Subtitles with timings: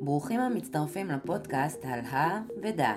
[0.00, 2.92] ברוכים המצטרפים לפודקאסט על ה ודע,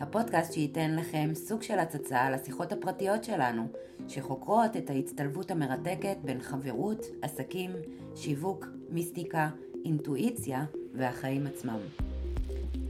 [0.00, 3.66] הפודקאסט שייתן לכם סוג של הצצה על השיחות הפרטיות שלנו,
[4.08, 7.70] שחוקרות את ההצטלבות המרתקת בין חברות, עסקים,
[8.16, 9.48] שיווק, מיסטיקה,
[9.84, 10.64] אינטואיציה
[10.94, 11.78] והחיים עצמם.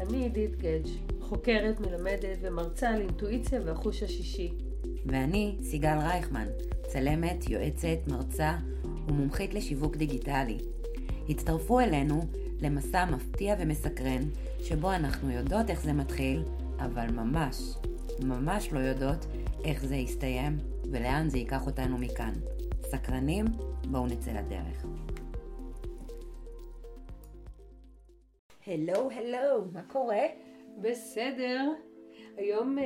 [0.01, 0.89] אני עידית גדג',
[1.21, 4.53] חוקרת, מלמדת ומרצה על אינטואיציה והחוש השישי.
[5.07, 6.47] ואני סיגל רייכמן,
[6.87, 8.53] צלמת, יועצת, מרצה
[9.09, 10.59] ומומחית לשיווק דיגיטלי.
[11.29, 12.23] הצטרפו אלינו
[12.63, 14.23] למסע מפתיע ומסקרן,
[14.63, 16.43] שבו אנחנו יודעות איך זה מתחיל,
[16.79, 17.57] אבל ממש,
[18.25, 19.27] ממש לא יודעות
[19.65, 20.59] איך זה יסתיים
[20.93, 22.33] ולאן זה ייקח אותנו מכאן.
[22.83, 23.45] סקרנים?
[23.91, 24.85] בואו נצא לדרך.
[28.67, 30.23] הלו, הלו, מה קורה?
[30.81, 31.73] בסדר.
[32.37, 32.85] היום, אה,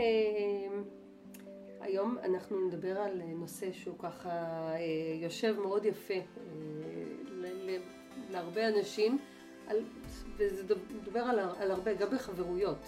[1.81, 4.79] היום אנחנו נדבר על נושא שהוא ככה אה,
[5.23, 6.20] יושב מאוד יפה אה,
[8.31, 9.19] להרבה אנשים,
[9.73, 9.79] על,
[10.37, 12.87] וזה מדבר על, על הרבה, גם בחברויות,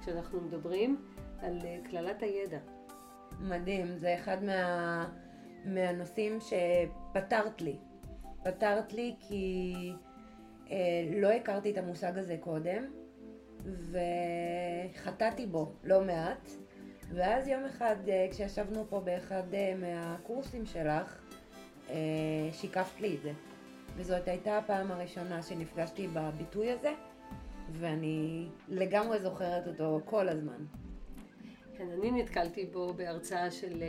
[0.00, 0.96] כשאנחנו מדברים
[1.38, 1.58] על
[1.90, 2.58] קללת הידע.
[3.40, 5.08] מדהים, זה אחד מה,
[5.64, 7.76] מהנושאים שפתרת לי.
[8.42, 9.74] פתרת לי כי
[10.70, 10.76] אה,
[11.16, 12.84] לא הכרתי את המושג הזה קודם,
[14.94, 16.50] וחטאתי בו לא מעט.
[17.14, 21.18] ואז יום אחד, אה, כשישבנו פה באחד אה, מהקורסים שלך,
[21.90, 21.94] אה,
[22.52, 23.32] שיקפת לי את זה.
[23.96, 26.92] וזאת הייתה הפעם הראשונה שנפגשתי בביטוי הזה,
[27.72, 30.64] ואני לגמרי זוכרת אותו כל הזמן.
[31.76, 33.82] כן, אני נתקלתי בו בהרצאה של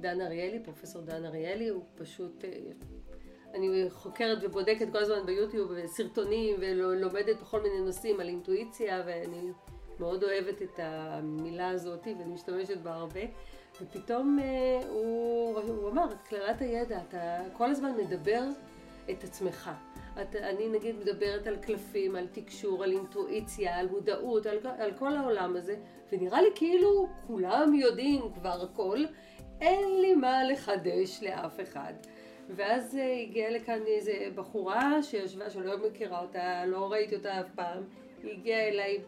[0.00, 2.44] דן אריאלי, פרופסור דן אריאלי, הוא פשוט
[3.56, 9.50] אני חוקרת ובודקת כל הזמן ביוטיוב סרטונים ולומדת בכל מיני נושאים על אינטואיציה ואני
[10.00, 13.20] מאוד אוהבת את המילה הזאת ואני משתמשת בה הרבה
[13.82, 18.42] ופתאום אה, הוא, הוא אמר, את קללת הידע, אתה כל הזמן מדבר
[19.10, 19.70] את עצמך.
[20.22, 25.16] את, אני נגיד מדברת על קלפים, על תקשור, על אינטואיציה, על מודעות, על, על כל
[25.16, 25.76] העולם הזה,
[26.12, 29.04] ונראה לי כאילו כולם יודעים כבר הכל,
[29.60, 31.92] אין לי מה לחדש לאף אחד.
[32.56, 37.46] ואז אה, הגיעה לכאן איזה בחורה שישבה, שאני לא מכירה אותה, לא ראיתי אותה אף
[37.54, 37.82] פעם,
[38.22, 38.98] היא הגיעה אליי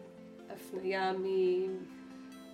[0.49, 1.13] הפנייה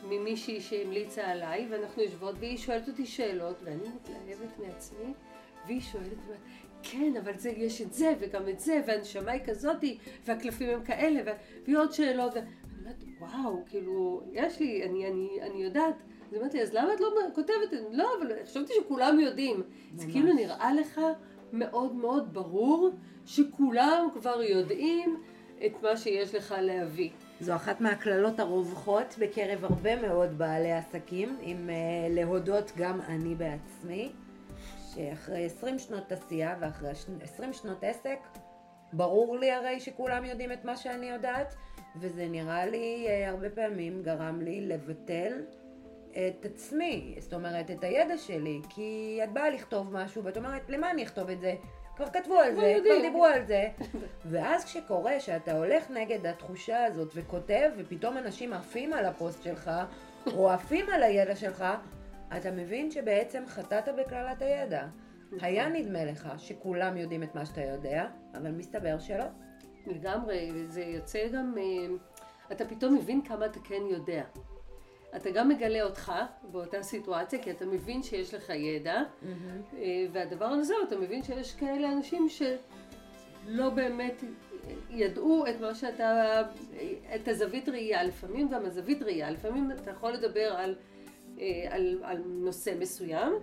[0.03, 5.13] ממישהי שהמליצה עליי, ואנחנו יושבות, והיא שואלת אותי שאלות, ואני מתלהבת מעצמי,
[5.67, 6.17] והיא שואלת,
[6.91, 11.21] כן, אבל זה, יש את זה, וגם את זה, והנשמה היא כזאתי, והקלפים הם כאלה,
[11.65, 12.45] והיא עוד שאלות, ואני
[12.79, 15.95] אומרת, וואו, כאילו, יש לי, אני, אני, אני יודעת.
[16.31, 17.81] אז אמרתי, אז למה את לא כותבת?
[17.91, 19.63] לא, אבל חשבתי שכולם יודעים.
[19.95, 21.01] זה כאילו נראה לך
[21.53, 22.89] מאוד מאוד ברור
[23.25, 25.17] שכולם כבר יודעים
[25.65, 27.09] את מה שיש לך להביא.
[27.39, 31.71] זו אחת מהקללות הרווחות בקרב הרבה מאוד בעלי עסקים, אם uh,
[32.15, 34.11] להודות גם אני בעצמי,
[34.95, 36.89] שאחרי 20 שנות עשייה ואחרי
[37.21, 38.19] 20 שנות עסק,
[38.93, 41.55] ברור לי הרי שכולם יודעים את מה שאני יודעת,
[41.99, 45.41] וזה נראה לי uh, הרבה פעמים גרם לי לבטל
[46.11, 50.91] את עצמי, זאת אומרת, את הידע שלי, כי את באה לכתוב משהו ואת אומרת, למה
[50.91, 51.55] אני אכתוב את זה?
[51.95, 53.69] כבר כתבו על זה, כבר דיברו על זה.
[54.31, 59.71] ואז כשקורה שאתה הולך נגד התחושה הזאת וכותב, ופתאום אנשים עפים על הפוסט שלך,
[60.27, 61.65] או עפים על הידע שלך,
[62.37, 64.87] אתה מבין שבעצם חטאת בקללת הידע.
[65.25, 65.39] נכון.
[65.41, 69.25] היה נדמה לך שכולם יודעים את מה שאתה יודע, אבל מסתבר שלא.
[69.87, 71.95] לגמרי, זה יוצא גם, אה,
[72.51, 74.23] אתה פתאום מבין כמה אתה כן יודע.
[75.15, 76.11] אתה גם מגלה אותך
[76.51, 79.75] באותה סיטואציה, כי אתה מבין שיש לך ידע, mm-hmm.
[80.11, 84.23] והדבר הזה, אתה מבין שיש כאלה אנשים שלא באמת
[84.89, 86.41] ידעו את מה שאתה,
[87.15, 90.94] את הזווית ראייה, לפעמים גם הזווית ראייה, לפעמים אתה יכול לדבר על, אה,
[91.69, 93.33] על, על נושא מסוים,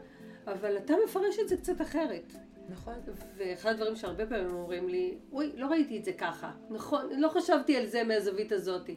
[0.46, 2.32] אבל אתה מפרש את זה קצת אחרת.
[2.68, 2.94] נכון.
[3.36, 6.50] ואחד הדברים שהרבה פעמים אומרים לי, אוי, לא ראיתי את זה ככה.
[6.70, 8.96] נכון, לא חשבתי על זה מהזווית הזאתי.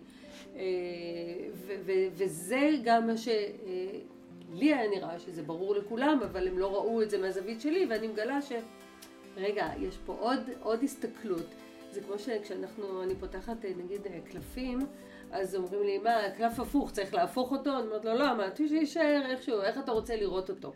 [0.55, 0.61] אה,
[2.15, 4.03] וזה גם מה שלי
[4.73, 8.41] היה נראה שזה ברור לכולם, אבל הם לא ראו את זה מהזווית שלי, ואני מגלה
[8.41, 8.51] ש...
[9.37, 11.47] רגע, יש פה עוד, עוד הסתכלות.
[11.91, 14.79] זה כמו שכשאנחנו, אני פותחת אה, נגיד אה, קלפים,
[15.31, 17.69] אז אומרים לי, מה, קלף הפוך, צריך להפוך אותו?
[17.69, 20.73] אני אומרת לו, לא, מה, שיישאר איכשהו, איך אתה רוצה לראות אותו?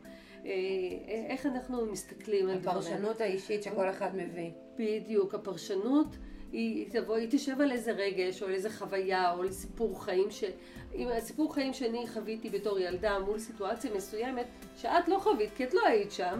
[1.29, 2.77] איך אנחנו מסתכלים על דברים?
[2.77, 4.51] הפרשנות האישית שכל אחד מביא.
[4.77, 6.07] בדיוק, הפרשנות.
[6.51, 10.31] היא תבוא, היא תשב על איזה רגש, או על איזה חוויה, או על סיפור חיים,
[10.31, 10.43] ש...
[10.93, 15.73] עם הסיפור חיים שאני חוויתי בתור ילדה מול סיטואציה מסוימת, שאת לא חווית, כי את
[15.73, 16.39] לא היית שם,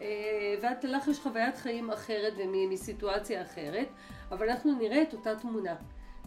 [0.00, 3.88] אה, ואת לך יש חוויית חיים אחרת ומסיטואציה אחרת,
[4.30, 5.74] אבל אנחנו נראה את אותה תמונה,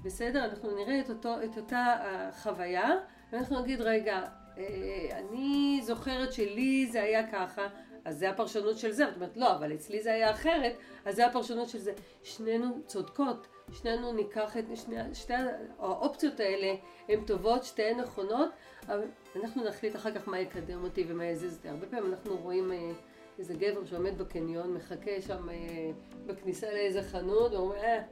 [0.03, 0.45] בסדר?
[0.45, 1.95] אנחנו נראה את, אותו, את אותה
[2.43, 2.95] חוויה,
[3.31, 4.23] ואנחנו נגיד, רגע,
[4.57, 7.67] אה, אני זוכרת שלי זה היה ככה,
[8.05, 9.05] אז זה הפרשנות של זה.
[9.05, 10.73] זאת אומרת, לא, אבל אצלי זה היה אחרת,
[11.05, 11.93] אז זה הפרשנות של זה.
[12.23, 15.33] שנינו צודקות, שנינו ניקח את שני, שתי
[15.79, 16.75] האופציות האלה,
[17.09, 18.49] הן טובות, שתיהן נכונות,
[18.87, 19.05] אבל
[19.35, 21.69] אנחנו נחליט אחר כך מה יקדם אותי ומה יזיז אותי.
[21.69, 22.91] הרבה פעמים אנחנו רואים אה,
[23.39, 25.55] איזה גבר שעומד בקניון, מחכה שם אה,
[26.25, 28.03] בכניסה לאיזה חנות, ואומר, אה,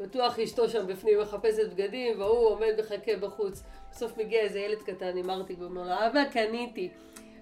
[0.00, 3.62] בטוח אשתו שם בפנים מחפשת בגדים, והוא עומד מחכה בחוץ.
[3.90, 6.90] בסוף מגיע איזה ילד קטן עם ארטיק ואומר לו, אבא, קניתי.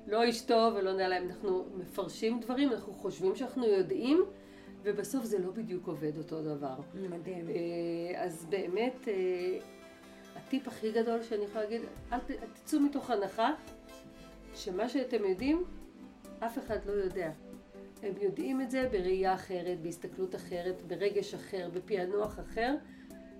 [0.06, 1.28] לא אשתו ולא נעליים.
[1.28, 4.24] אנחנו מפרשים דברים, אנחנו חושבים שאנחנו יודעים,
[4.82, 6.74] ובסוף זה לא בדיוק עובד אותו דבר.
[6.94, 7.48] מדהים.
[7.48, 9.58] אה, אז באמת, אה,
[10.36, 11.80] הטיפ הכי גדול שאני יכולה להגיד,
[12.12, 12.18] אל
[12.54, 13.50] תצאו מתוך הנחה
[14.54, 15.64] שמה שאתם יודעים,
[16.40, 17.30] אף אחד לא יודע.
[18.02, 22.74] הם יודעים את זה בראייה אחרת, בהסתכלות אחרת, ברגש אחר, בפענוח אחר,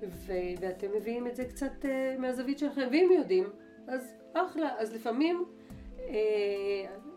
[0.03, 3.45] ו- ואתם מביאים את זה קצת uh, מהזווית שלכם, ואם יודעים,
[3.89, 4.75] אז אחלה.
[4.79, 5.45] אז לפעמים,
[5.97, 6.03] uh,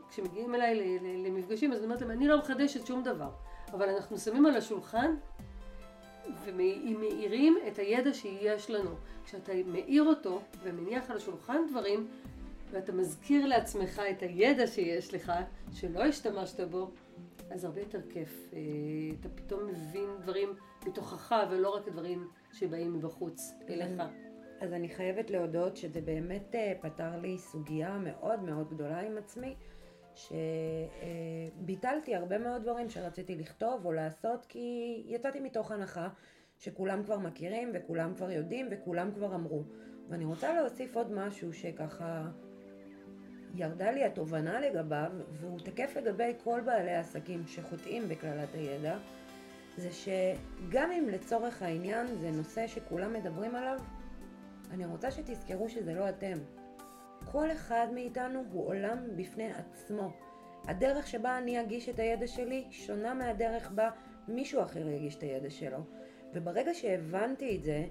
[0.10, 3.30] כשמגיעים אליי למפגשים, אז אני אומרת להם, אני לא מחדשת שום דבר,
[3.72, 5.16] אבל אנחנו שמים על השולחן
[6.46, 8.92] ומאירים את הידע שיש לנו.
[9.26, 12.08] כשאתה מאיר אותו ומניח על השולחן דברים,
[12.72, 15.34] ואתה מזכיר לעצמך את הידע שיש לך,
[15.74, 16.92] שלא השתמשת בו,
[17.52, 18.50] אז הרבה יותר כיף.
[18.54, 18.60] אה,
[19.20, 20.50] אתה פתאום מבין דברים
[20.88, 24.04] מתוכך ולא רק דברים שבאים מבחוץ אליך.
[24.62, 29.56] אז אני חייבת להודות שזה באמת אה, פתר לי סוגיה מאוד מאוד גדולה עם עצמי,
[30.16, 36.10] שביטלתי הרבה מאוד דברים שרציתי לכתוב או לעשות, כי יצאתי מתוך הנחה
[36.58, 39.64] שכולם כבר מכירים וכולם כבר יודעים וכולם כבר אמרו.
[40.10, 42.28] ואני רוצה להוסיף עוד משהו שככה
[43.56, 48.98] ירדה לי התובנה לגביו, והוא תקף לגבי כל בעלי העסקים שחוטאים בקללת הידע,
[49.78, 53.80] זה שגם אם לצורך העניין זה נושא שכולם מדברים עליו,
[54.72, 56.34] אני רוצה שתזכרו שזה לא אתם.
[57.32, 60.12] כל אחד מאיתנו הוא עולם בפני עצמו.
[60.68, 63.90] הדרך שבה אני אגיש את הידע שלי שונה מהדרך בה
[64.28, 65.78] מישהו אחר יגיש את הידע שלו.
[66.34, 67.86] וברגע שהבנתי את זה,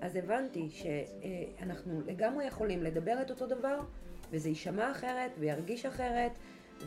[0.00, 3.80] אז הבנתי שאנחנו לגמרי יכולים לדבר את אותו דבר,
[4.30, 6.32] וזה יישמע אחרת וירגיש אחרת,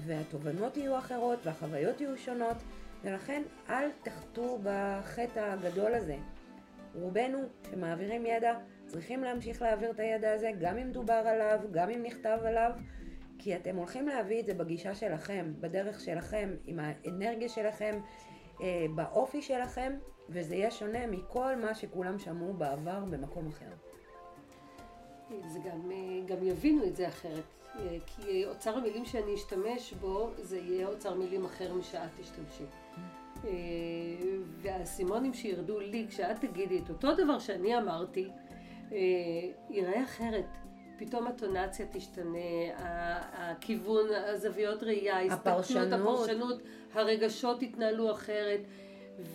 [0.05, 2.57] והתובנות יהיו אחרות והחוויות יהיו שונות,
[3.03, 6.15] ולכן אל תחטאו בחטא הגדול הזה.
[6.95, 7.39] רובנו
[7.71, 8.53] שמעבירים ידע
[8.87, 12.71] צריכים להמשיך להעביר את הידע הזה, גם אם דובר עליו, גם אם נכתב עליו,
[13.37, 17.99] כי אתם הולכים להביא את זה בגישה שלכם, בדרך שלכם, עם האנרגיה שלכם,
[18.61, 19.93] אה, באופי שלכם,
[20.29, 23.90] וזה יהיה שונה מכל מה שכולם שמעו בעבר במקום אחר.
[25.47, 27.43] זה גם, אה, גם יבינו את זה אחרת.
[27.79, 32.63] אה, כי אוצר המילים שאני אשתמש בו, זה יהיה אוצר מילים אחר משאת תשתמשי.
[33.43, 33.49] אה,
[34.61, 38.27] והאסימונים שירדו לי כשאת תגידי את אותו דבר שאני אמרתי,
[39.69, 40.45] ייראה אחרת.
[40.97, 42.37] פתאום הטונציה תשתנה,
[43.33, 46.61] הכיוון, הזוויות ראייה, ההסתכלות, הפרשנות,
[46.93, 48.59] הרגשות יתנהלו אחרת,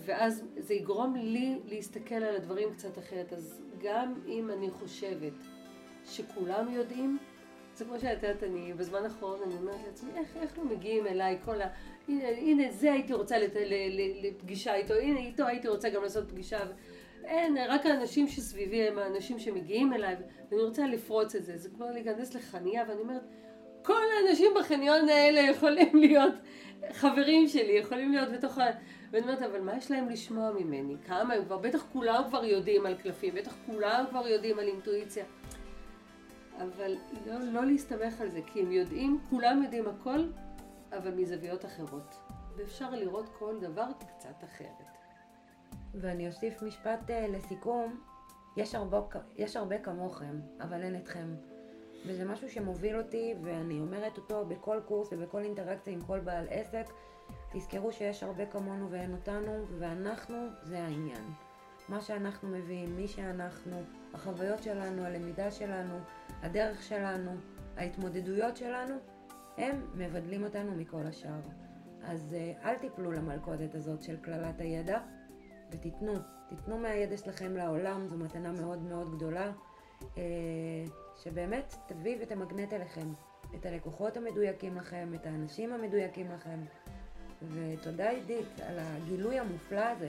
[0.04, 3.32] ואז זה יגרום לי להסתכל על הדברים קצת אחרת.
[3.32, 5.32] אז גם אם אני חושבת
[6.06, 7.18] שכולם יודעים,
[7.74, 11.38] זה כמו שאת יודעת, אני בזמן האחרון אני אומרת לעצמי, איך, איך לא מגיעים אליי
[11.44, 11.68] כל ה...
[12.08, 13.52] הנה, הנה זה הייתי רוצה לת,
[14.22, 16.58] לפגישה איתו, הנה איתו הייתי רוצה גם לעשות פגישה.
[17.24, 20.16] אין, רק האנשים שסביבי הם האנשים שמגיעים אליי,
[20.50, 21.56] ואני רוצה לפרוץ את זה.
[21.56, 23.22] זה כמו להיכנס לחניה, ואני אומרת,
[23.82, 26.34] כל האנשים בחניון האלה יכולים להיות
[26.92, 28.64] חברים שלי, יכולים להיות בתוך ה...
[29.10, 30.96] ואני אומרת, אבל מה יש להם לשמוע ממני?
[31.06, 35.24] כמה הם כבר, בטח כולם כבר יודעים על קלפים, בטח כולם כבר יודעים על אינטואיציה.
[36.58, 36.96] אבל
[37.26, 40.18] לא, לא להסתמך על זה, כי הם יודעים, כולם יודעים הכל,
[40.92, 42.16] אבל מזוויות אחרות.
[42.56, 44.88] ואפשר לראות כל דבר קצת אחרת.
[45.94, 48.00] ואני אוסיף משפט uh, לסיכום,
[48.56, 49.00] יש הרבה,
[49.36, 51.34] יש הרבה כמוכם, אבל אין אתכם.
[52.06, 56.86] וזה משהו שמוביל אותי, ואני אומרת אותו בכל קורס ובכל אינטראקציה עם כל בעל עסק.
[57.52, 61.45] תזכרו שיש הרבה כמונו ואין אותנו, ואנחנו זה העניין.
[61.88, 63.82] מה שאנחנו מביאים, מי שאנחנו,
[64.14, 65.98] החוויות שלנו, הלמידה שלנו,
[66.42, 67.30] הדרך שלנו,
[67.76, 68.94] ההתמודדויות שלנו,
[69.56, 71.40] הם מבדלים אותנו מכל השאר.
[72.02, 74.98] אז אה, אל תיפלו למלכודת הזאת של קללת הידע,
[75.70, 76.12] ותיתנו,
[76.48, 79.52] תיתנו מהידע שלכם לעולם, זו מתנה מאוד מאוד גדולה,
[80.18, 80.22] אה,
[81.16, 83.12] שבאמת תביא ותמגנט אליכם
[83.54, 86.58] את הלקוחות המדויקים לכם, את האנשים המדויקים לכם.
[87.52, 90.08] ותודה עידית על הגילוי המופלא הזה,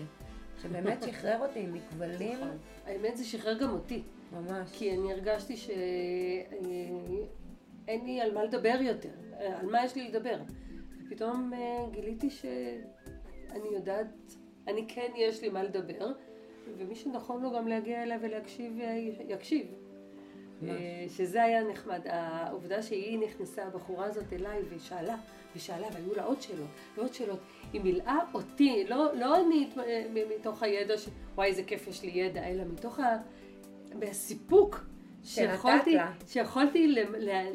[0.62, 2.38] שבאמת שחרר אותי מכבלים.
[2.38, 2.58] נכון.
[2.86, 4.04] האמת זה שחרר גם אותי.
[4.32, 4.70] ממש.
[4.74, 6.56] כי אני הרגשתי שאין
[8.06, 9.10] לי על מה לדבר יותר,
[9.40, 10.38] על מה יש לי לדבר.
[11.06, 14.08] ופתאום אה, גיליתי שאני יודעת,
[14.68, 16.12] אני כן יש לי מה לדבר,
[16.78, 18.80] ומי שנכון לו גם להגיע אליי ולהקשיב,
[19.28, 19.68] יקשיב.
[20.64, 22.02] אה, שזה היה נחמד.
[22.06, 25.16] העובדה שהיא נכנסה, הבחורה הזאת אליי ושאלה,
[25.58, 27.40] ושאלה, והיו לה עוד שאלות, ועוד שאלות.
[27.74, 29.70] היא מילאה אותי, לא, לא אני
[30.40, 31.08] מתוך הידע, ש...
[31.36, 33.18] וואי איזה כיף יש לי ידע, אלא מתוך ה...
[34.02, 34.80] הסיפוק
[35.24, 35.98] שיכולתי,
[36.28, 36.96] שיכולתי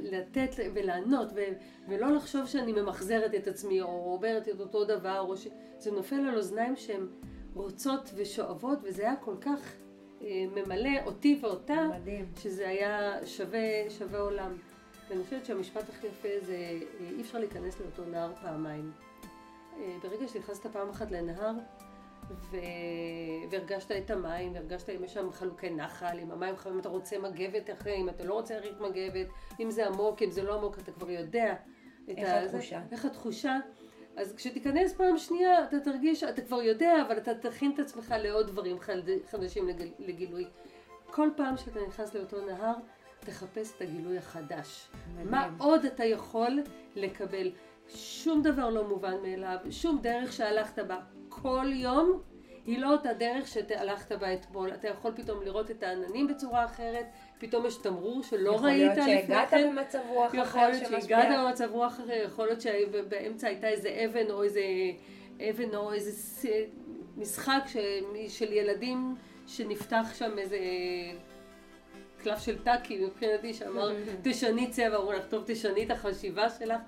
[0.02, 1.40] לתת ולענות ו,
[1.88, 6.37] ולא לחשוב שאני ממחזרת את עצמי או אומרת את אותו דבר או שזה נופל על
[6.37, 7.06] אוזניים שהן
[7.54, 9.73] רוצות ושואבות וזה היה כל כך
[10.23, 12.25] אה, ממלא אותי ואותה מדהים.
[12.42, 14.56] שזה היה שווה, שווה עולם.
[15.12, 18.92] ואני חושבת שהמשפט הכי יפה זה אה, אי אפשר להיכנס לאותו נהר פעמיים.
[19.78, 21.52] אה, ברגע שנכנסת פעם אחת לנהר
[22.31, 22.57] ו...
[23.50, 27.71] והרגשת את המים, והרגשת אם יש שם חלוקי נחל, אם המים חמים אתה רוצה מגבת
[27.71, 29.26] אחרי, אם אתה לא רוצה להריק מגבת,
[29.61, 31.54] אם זה עמוק, אם זה לא עמוק, אתה כבר יודע.
[32.09, 32.81] איך התחושה.
[32.92, 33.59] איך התחושה.
[34.16, 38.47] אז כשתיכנס פעם שנייה, אתה תרגיש, אתה כבר יודע, אבל אתה תכין את עצמך לעוד
[38.47, 38.76] דברים
[39.26, 40.47] חדשים לגילוי.
[41.07, 42.75] כל פעם שאתה נכנס לאותו נהר,
[43.25, 44.88] תחפש את הגילוי החדש.
[45.12, 45.31] מדהים.
[45.31, 46.61] מה עוד אתה יכול
[46.97, 47.52] לקבל?
[47.88, 50.99] שום דבר לא מובן מאליו, שום דרך שהלכת בה.
[51.29, 52.21] כל יום
[52.67, 54.75] היא לא אותה דרך שהלכת בה אתמול.
[54.75, 57.07] אתה יכול פתאום לראות את העננים בצורה אחרת,
[57.38, 59.35] פתאום יש תמרור שלא ראית לפני כן.
[59.35, 63.47] יכול להיות שהגעת במצב רוח אחר יכול להיות שהגעת במצב רוח אחר, יכול להיות שבאמצע
[63.47, 64.62] הייתה איזה אבן או איזה
[65.50, 66.11] אבן או איזה
[67.17, 67.62] משחק.
[68.29, 69.14] של ילדים
[69.47, 70.59] שנפתח שם איזה
[72.23, 73.93] קלף של טאקי מבחינתי שאמר
[74.25, 76.81] תשני צבע, אמרו לך טוב תשני את החשיבה שלך.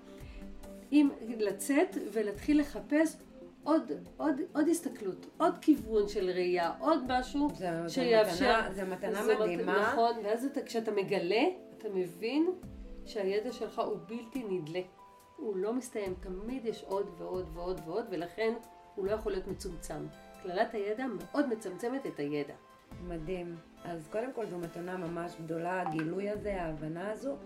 [0.93, 3.17] אם לצאת ולהתחיל לחפש
[3.65, 8.61] עוד, עוד, עוד הסתכלות, עוד כיוון של ראייה, עוד משהו זה, שיאפשר.
[8.73, 9.93] זו מתנה, מתנה מדהימה.
[9.93, 11.43] נכון, ואז אתה, כשאתה מגלה,
[11.79, 12.51] אתה מבין
[13.05, 14.81] שהידע שלך הוא בלתי נדלה.
[15.37, 18.55] הוא לא מסתיים, תמיד יש עוד ועוד ועוד ועוד, ולכן
[18.95, 20.07] הוא לא יכול להיות מצומצם.
[20.43, 22.55] קללת הידע מאוד מצמצמת את הידע.
[23.09, 23.57] מדהים.
[23.85, 27.37] אז קודם כל זו מתנה ממש גדולה, הגילוי הזה, ההבנה הזו,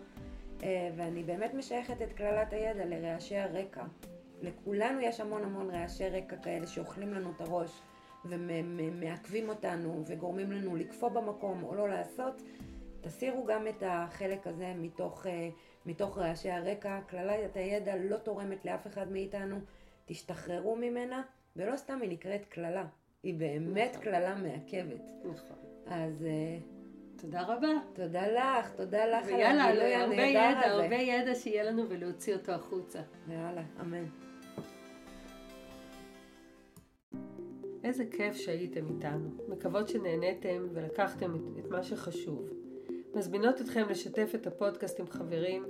[0.63, 3.85] אה, ואני באמת משייכת את קללת הידע לרעשי הרקע.
[4.43, 7.81] לכולנו יש המון המון רעשי רקע כאלה שאוכלים לנו את הראש
[8.25, 12.43] ומעכבים אותנו וגורמים לנו לקפוא במקום או לא לעשות.
[13.01, 15.49] תסירו גם את החלק הזה מתוך, אה,
[15.87, 17.01] מתוך רעשי הרקע.
[17.11, 19.57] כללת הידע לא תורמת לאף אחד מאיתנו,
[20.07, 21.23] תשתחררו ממנה,
[21.57, 22.85] ולא סתם היא נקראת קללה,
[23.23, 24.03] היא באמת נכון.
[24.03, 25.11] קללה מעכבת.
[25.25, 25.57] נכון.
[25.87, 26.25] אז...
[26.25, 26.59] אה,
[27.21, 27.69] תודה רבה.
[27.93, 30.67] תודה לך, תודה לך על הגילוי הנהדר הזה.
[30.67, 33.01] הרבה ידע שיהיה לנו ולהוציא אותו החוצה.
[33.29, 34.05] יאללה, אמן.
[37.85, 39.31] איזה כיף שהייתם איתנו.
[39.49, 42.49] מקוות שנהניתם ולקחתם את, את מה שחשוב.
[43.15, 45.65] מזמינות אתכם לשתף את הפודקאסט עם חברים,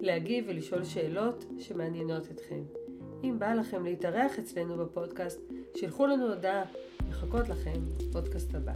[0.00, 2.62] להגיב ולשאול שאלות שמעניינות אתכם.
[3.24, 5.40] אם בא לכם להתארח אצלנו בפודקאסט,
[5.76, 6.64] שלחו לנו הודעה,
[7.14, 8.72] מחכות לכם בפודקאסט הבא.